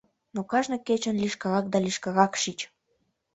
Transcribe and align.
Но 0.33 0.41
кажне 0.51 0.77
кечын 0.87 1.15
лишкырак 1.23 1.65
да 1.73 1.77
лишкырак 1.85 2.33
шич... 2.41 2.59